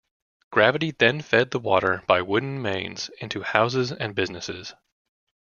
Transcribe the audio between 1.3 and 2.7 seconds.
the water by wooden